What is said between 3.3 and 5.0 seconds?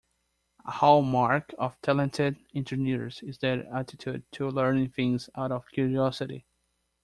their attitude to learning